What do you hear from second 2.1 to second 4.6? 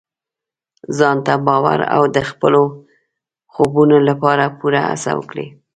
د خپلو خوبونو لپاره